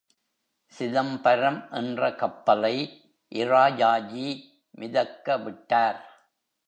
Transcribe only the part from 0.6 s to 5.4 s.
சிதம்பரம் என்ற கப்பலை இராஜாஜி மிதக்க